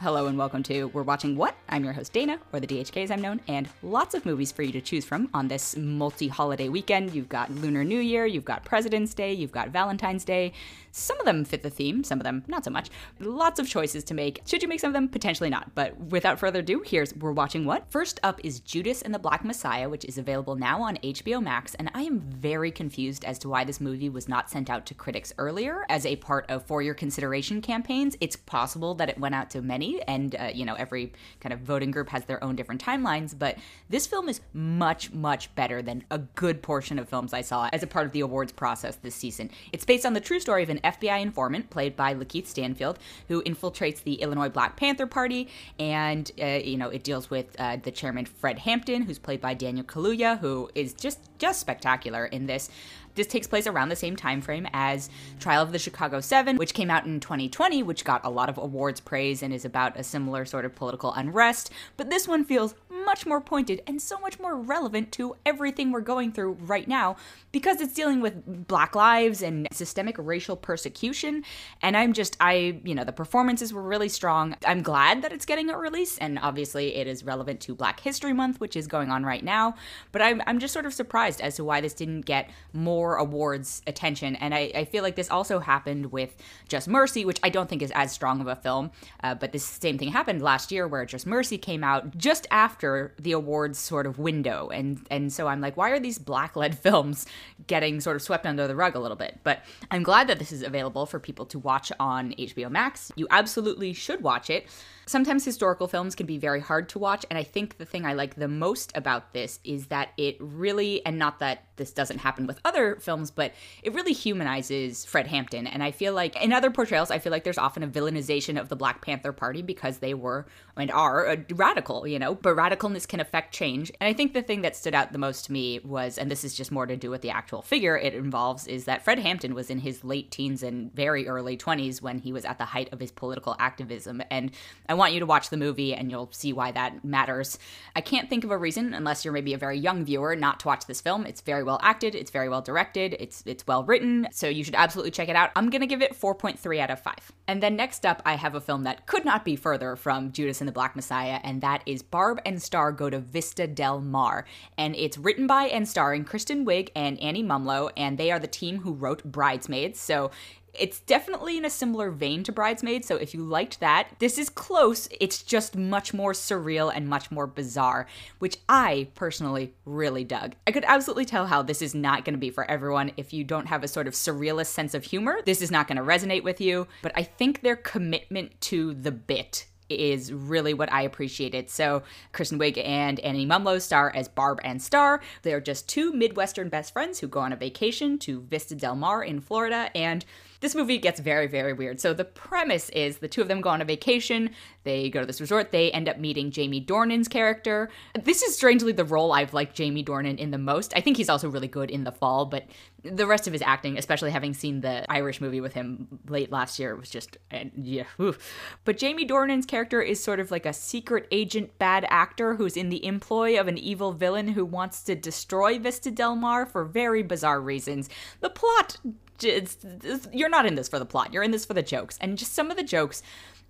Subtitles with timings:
[0.00, 1.56] Hello and welcome to We're Watching What?
[1.70, 4.62] I'm your host Dana, or the DHK as I'm known, and lots of movies for
[4.62, 7.14] you to choose from on this multi holiday weekend.
[7.14, 10.52] You've got Lunar New Year, you've got President's Day, you've got Valentine's Day.
[10.92, 12.90] Some of them fit the theme, some of them not so much.
[13.20, 14.42] Lots of choices to make.
[14.44, 15.08] Should you make some of them?
[15.08, 15.74] Potentially not.
[15.74, 17.86] But without further ado, here's We're Watching What?
[17.90, 21.74] First up is Judas and the Black Messiah, which is available now on HBO Max,
[21.74, 24.94] and I am very confused as to why this movie was not sent out to
[24.94, 28.14] critics earlier as a part of for your consideration campaigns.
[28.20, 31.60] It's possible that it went out to many, and uh, you know, every kind of
[31.60, 33.56] voting group has their own different timelines, but
[33.88, 37.82] this film is much, much better than a good portion of films I saw as
[37.82, 39.50] a part of the awards process this season.
[39.72, 43.42] It's based on the true story of an FBI informant played by Lakeith Stanfield, who
[43.42, 47.90] infiltrates the Illinois Black Panther Party, and uh, you know it deals with uh, the
[47.90, 52.70] chairman Fred Hampton, who's played by Daniel Kaluuya, who is just just spectacular in this.
[53.16, 55.08] This takes place around the same time frame as
[55.40, 58.58] Trial of the Chicago 7, which came out in 2020, which got a lot of
[58.58, 61.70] awards praise and is about a similar sort of political unrest.
[61.96, 62.74] But this one feels
[63.06, 67.16] much more pointed and so much more relevant to everything we're going through right now
[67.52, 71.44] because it's dealing with black lives and systemic racial persecution.
[71.80, 74.56] And I'm just, I, you know, the performances were really strong.
[74.66, 78.32] I'm glad that it's getting a release, and obviously it is relevant to Black History
[78.32, 79.76] Month, which is going on right now.
[80.12, 83.82] But I'm, I'm just sort of surprised as to why this didn't get more awards
[83.86, 84.36] attention.
[84.36, 86.36] And I, I feel like this also happened with
[86.68, 88.90] Just Mercy, which I don't think is as strong of a film.
[89.22, 93.14] Uh, but this same thing happened last year where Just Mercy came out just after
[93.18, 94.68] the awards sort of window.
[94.68, 97.26] And and so I'm like, why are these black led films
[97.66, 99.38] getting sort of swept under the rug a little bit?
[99.44, 103.12] But I'm glad that this is available for people to watch on HBO Max.
[103.16, 104.66] You absolutely should watch it.
[105.08, 108.14] Sometimes historical films can be very hard to watch, and I think the thing I
[108.14, 112.46] like the most about this is that it really, and not that this doesn't happen
[112.46, 115.66] with other films, but it really humanizes Fred Hampton.
[115.66, 118.68] And I feel like in other portrayals, I feel like there's often a villainization of
[118.68, 123.20] the Black Panther Party because they were and are radical, you know, but radicalness can
[123.20, 123.92] affect change.
[124.00, 126.44] And I think the thing that stood out the most to me was, and this
[126.44, 129.54] is just more to do with the actual figure it involves, is that Fred Hampton
[129.54, 132.92] was in his late teens and very early 20s when he was at the height
[132.92, 134.22] of his political activism.
[134.30, 134.50] And
[134.88, 137.58] I want you to watch the movie and you'll see why that matters.
[137.94, 140.68] I can't think of a reason, unless you're maybe a very young viewer, not to
[140.68, 141.26] watch this film.
[141.26, 144.74] It's very well acted, it's very well directed, it's it's well written, so you should
[144.74, 145.50] absolutely check it out.
[145.56, 147.14] I'm gonna give it 4.3 out of 5.
[147.48, 150.60] And then next up, I have a film that could not be further from Judas
[150.60, 154.44] and the Black Messiah, and that is Barb and Star Go to Vista Del Mar.
[154.76, 158.46] And it's written by and starring Kristen Wiig and Annie Mumolo, and they are the
[158.46, 160.00] team who wrote Bridesmaids.
[160.00, 160.30] So
[160.78, 164.48] it's definitely in a similar vein to Bridesmaids, so if you liked that, this is
[164.48, 165.08] close.
[165.20, 168.06] It's just much more surreal and much more bizarre,
[168.38, 170.54] which I personally really dug.
[170.66, 173.12] I could absolutely tell how this is not going to be for everyone.
[173.16, 175.96] If you don't have a sort of surrealist sense of humor, this is not going
[175.96, 180.92] to resonate with you, but I think their commitment to the bit is really what
[180.92, 181.70] I appreciated.
[181.70, 185.20] So Kristen Wiig and Annie Mumolo star as Barb and Star.
[185.42, 189.22] They're just two Midwestern best friends who go on a vacation to Vista Del Mar
[189.22, 190.24] in Florida and
[190.60, 192.00] this movie gets very, very weird.
[192.00, 194.50] So the premise is the two of them go on a vacation.
[194.84, 195.72] They go to this resort.
[195.72, 197.90] They end up meeting Jamie Dornan's character.
[198.22, 200.92] This is strangely the role I've liked Jamie Dornan in the most.
[200.96, 202.64] I think he's also really good in The Fall, but
[203.02, 206.78] the rest of his acting, especially having seen the Irish movie with him late last
[206.78, 208.04] year, was just uh, yeah.
[208.20, 208.38] Oof.
[208.84, 212.88] But Jamie Dornan's character is sort of like a secret agent, bad actor who's in
[212.88, 217.22] the employ of an evil villain who wants to destroy Vista Del Mar for very
[217.22, 218.08] bizarre reasons.
[218.40, 218.98] The plot
[219.44, 221.32] it's, it's, you're not in this for the plot.
[221.32, 222.18] You're in this for the jokes.
[222.20, 223.22] And just some of the jokes,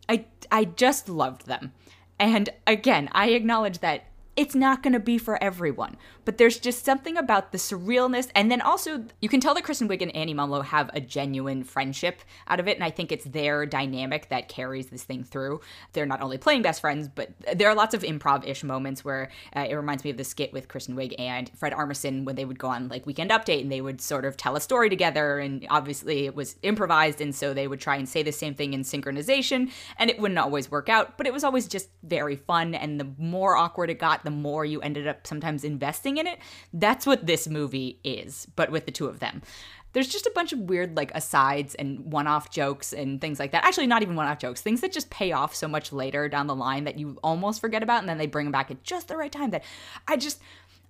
[0.09, 1.73] I I just loved them.
[2.19, 4.05] And again, I acknowledge that
[4.37, 5.97] it's not going to be for everyone.
[6.27, 8.29] But there's just something about the surrealness.
[8.35, 11.65] And then also, you can tell that Kristen Wiig and Annie Mumolo have a genuine
[11.65, 12.77] friendship out of it.
[12.77, 15.61] And I think it's their dynamic that carries this thing through.
[15.95, 19.31] They're not only playing best friends, but there are lots of improv ish moments where
[19.55, 22.45] uh, it reminds me of the skit with Kristen Wiig and Fred Armisen when they
[22.45, 25.39] would go on like Weekend Update and they would sort of tell a story together.
[25.39, 27.23] And obviously, it was improvised.
[27.23, 29.71] And so they would try and say the same thing in synchronization.
[29.99, 32.75] And it wouldn't always work out, but it was always just very fun.
[32.75, 36.39] And the more awkward it got, the more you ended up sometimes investing in it.
[36.73, 39.41] That's what this movie is, but with the two of them.
[39.93, 43.53] There's just a bunch of weird, like, asides and one off jokes and things like
[43.53, 43.65] that.
[43.65, 46.49] Actually, not even one off jokes, things that just pay off so much later down
[46.49, 49.09] the line that you almost forget about, and then they bring them back at just
[49.09, 49.65] the right time that
[50.07, 50.41] I just.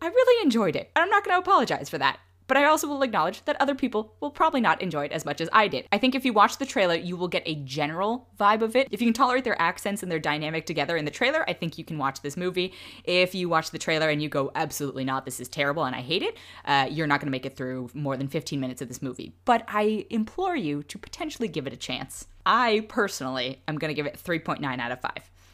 [0.01, 0.91] I really enjoyed it.
[0.95, 2.19] And I'm not going to apologize for that.
[2.47, 5.41] But I also will acknowledge that other people will probably not enjoy it as much
[5.41, 5.87] as I did.
[5.93, 8.89] I think if you watch the trailer, you will get a general vibe of it.
[8.91, 11.79] If you can tolerate their accents and their dynamic together in the trailer, I think
[11.79, 12.73] you can watch this movie.
[13.05, 16.01] If you watch the trailer and you go, absolutely not, this is terrible and I
[16.01, 18.89] hate it, uh, you're not going to make it through more than 15 minutes of
[18.89, 19.35] this movie.
[19.45, 22.27] But I implore you to potentially give it a chance.
[22.45, 25.13] I personally am going to give it 3.9 out of 5.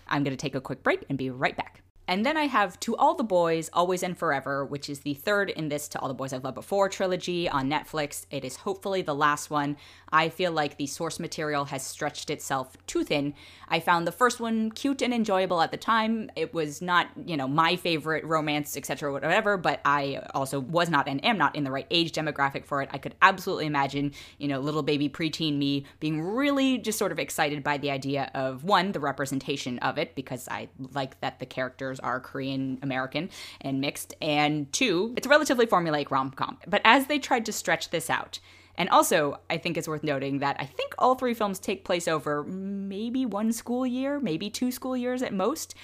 [0.08, 1.82] I'm going to take a quick break and be right back.
[2.08, 5.50] And then I have To All the Boys, Always and Forever, which is the third
[5.50, 8.26] in this To All the Boys I've Loved Before trilogy on Netflix.
[8.30, 9.76] It is hopefully the last one.
[10.10, 13.34] I feel like the source material has stretched itself too thin.
[13.68, 16.28] I found the first one cute and enjoyable at the time.
[16.36, 21.08] It was not, you know, my favorite romance, etc., whatever, but I also was not
[21.08, 22.90] and am not in the right age demographic for it.
[22.92, 27.18] I could absolutely imagine, you know, little baby preteen me being really just sort of
[27.18, 31.46] excited by the idea of one, the representation of it, because I like that the
[31.92, 33.30] characters are Korean American
[33.60, 36.58] and mixed, and two, it's a relatively formulaic rom com.
[36.66, 38.40] But as they tried to stretch this out,
[38.76, 42.08] and also, I think it's worth noting that I think all three films take place
[42.08, 45.74] over maybe one school year, maybe two school years at most.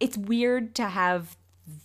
[0.00, 1.36] It's weird to have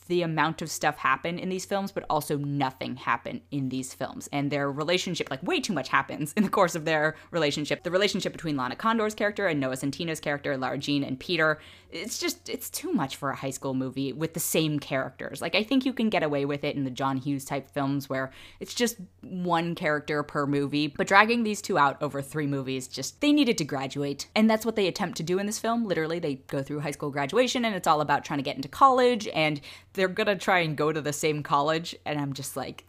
[0.07, 4.27] the amount of stuff happen in these films, but also nothing happen in these films.
[4.31, 7.83] And their relationship, like way too much happens in the course of their relationship.
[7.83, 11.59] The relationship between Lana Condor's character and Noah Centineo's character, Lara Jean and Peter,
[11.91, 15.41] it's just, it's too much for a high school movie with the same characters.
[15.41, 18.09] Like, I think you can get away with it in the John Hughes type films
[18.09, 22.87] where it's just one character per movie, but dragging these two out over three movies,
[22.87, 24.27] just, they needed to graduate.
[24.35, 25.85] And that's what they attempt to do in this film.
[25.85, 28.67] Literally, they go through high school graduation and it's all about trying to get into
[28.67, 29.61] college and
[29.93, 32.85] they're gonna try and go to the same college, and I'm just like,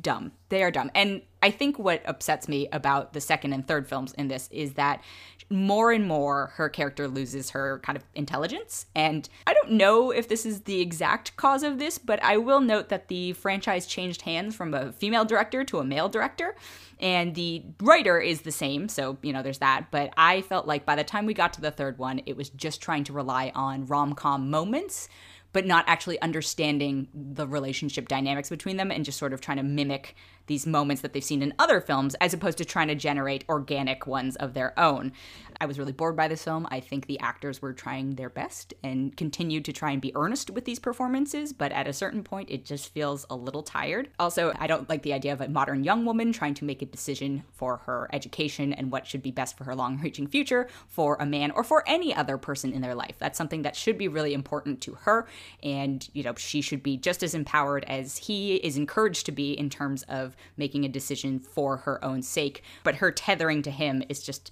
[0.00, 0.32] dumb.
[0.48, 0.90] They are dumb.
[0.94, 4.74] And I think what upsets me about the second and third films in this is
[4.74, 5.02] that
[5.50, 8.86] more and more her character loses her kind of intelligence.
[8.94, 12.60] And I don't know if this is the exact cause of this, but I will
[12.60, 16.54] note that the franchise changed hands from a female director to a male director.
[17.00, 19.86] And the writer is the same, so, you know, there's that.
[19.90, 22.50] But I felt like by the time we got to the third one, it was
[22.50, 25.08] just trying to rely on rom com moments
[25.52, 29.62] but not actually understanding the relationship dynamics between them and just sort of trying to
[29.62, 30.14] mimic
[30.48, 34.06] these moments that they've seen in other films as opposed to trying to generate organic
[34.06, 35.12] ones of their own.
[35.60, 36.68] I was really bored by this film.
[36.70, 40.50] I think the actors were trying their best and continued to try and be earnest
[40.50, 44.10] with these performances, but at a certain point, it just feels a little tired.
[44.18, 46.86] Also, I don't like the idea of a modern young woman trying to make a
[46.86, 51.16] decision for her education and what should be best for her long reaching future for
[51.20, 53.16] a man or for any other person in their life.
[53.18, 55.26] That's something that should be really important to her.
[55.62, 59.52] And, you know, she should be just as empowered as he is encouraged to be
[59.52, 62.62] in terms of making a decision for her own sake.
[62.84, 64.50] But her tethering to him is just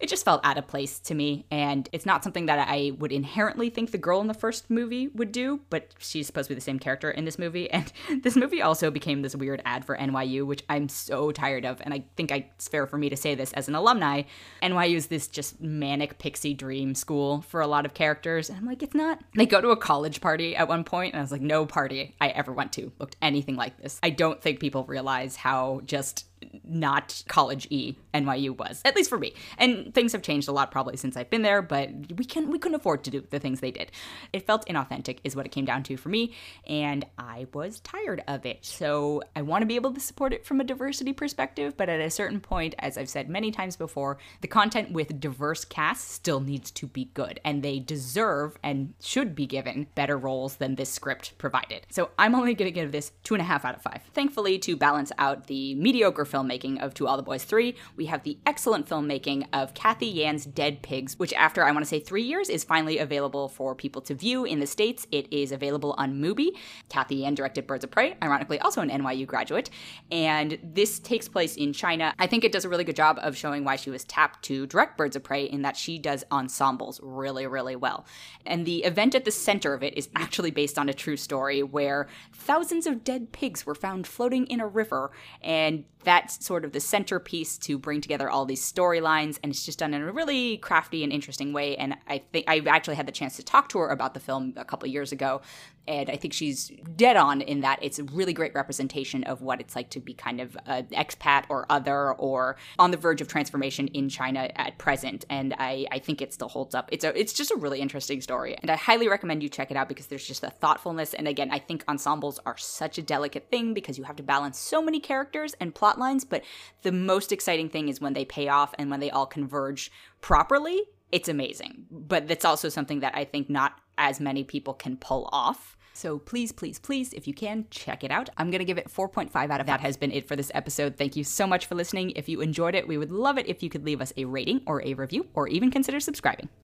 [0.00, 1.46] it just felt out of place to me.
[1.50, 5.08] And it's not something that I would inherently think the girl in the first movie
[5.08, 7.68] would do, but she's supposed to be the same character in this movie.
[7.78, 7.92] And
[8.24, 11.80] this movie also became this weird ad for NYU, which I'm so tired of.
[11.82, 14.22] And I think it's fair for me to say this as an alumni.
[14.62, 18.48] NYU is this just manic pixie dream school for a lot of characters.
[18.48, 19.20] And I'm like, it's not.
[19.36, 22.16] They go to a college party at one point, and I was like, no party
[22.20, 23.98] I ever went to looked anything like this.
[24.02, 26.24] I don't think people realize how just
[26.64, 29.34] not college e NYU was, at least for me.
[29.56, 32.58] And things have changed a lot probably since I've been there, but we can we
[32.58, 33.90] couldn't afford to do the things they did.
[34.32, 36.34] It felt inauthentic is what it came down to for me,
[36.66, 38.64] and I was tired of it.
[38.64, 42.00] So I want to be able to support it from a diversity perspective, but at
[42.00, 46.40] a certain point, as I've said many times before, the content with diverse casts still
[46.40, 50.90] needs to be good, and they deserve and should be given better roles than this
[50.90, 51.86] script provided.
[51.90, 54.02] So I'm only gonna give this two and a half out of five.
[54.14, 58.22] Thankfully, to balance out the mediocre filmmaking of To All the Boys 3, we have
[58.22, 62.22] the excellent filmmaking of Cathy Yan's Dead Pigs, which after I want to say three
[62.22, 65.06] years is finally available for people to view in the States.
[65.10, 66.50] It is available on Mubi.
[66.88, 69.70] Kathy Yan directed Birds of Prey, ironically also an NYU graduate.
[70.10, 72.14] And this takes place in China.
[72.18, 74.66] I think it does a really good job of showing why she was tapped to
[74.66, 78.04] direct Birds of Prey in that she does ensembles really, really well.
[78.44, 81.62] And the event at the center of it is actually based on a true story
[81.62, 85.10] where thousands of dead pigs were found floating in a river
[85.42, 85.84] and
[86.18, 89.94] that's sort of the centerpiece to bring together all these storylines and it's just done
[89.94, 93.36] in a really crafty and interesting way and i think i actually had the chance
[93.36, 95.40] to talk to her about the film a couple years ago
[95.88, 99.60] and i think she's dead on in that it's a really great representation of what
[99.60, 103.28] it's like to be kind of an expat or other or on the verge of
[103.28, 107.18] transformation in china at present and i, I think it still holds up it's a
[107.18, 110.06] it's just a really interesting story and i highly recommend you check it out because
[110.06, 113.98] there's just a thoughtfulness and again i think ensembles are such a delicate thing because
[113.98, 116.44] you have to balance so many characters and plot lines, but
[116.82, 119.90] the most exciting thing is when they pay off and when they all converge
[120.20, 120.82] properly.
[121.10, 121.86] It's amazing.
[121.90, 125.76] But that's also something that I think not as many people can pull off.
[125.98, 128.28] So please, please, please, if you can, check it out.
[128.36, 130.96] I'm going to give it 4.5 out of that has been it for this episode.
[130.96, 132.12] Thank you so much for listening.
[132.14, 134.60] If you enjoyed it, we would love it if you could leave us a rating
[134.64, 136.50] or a review or even consider subscribing.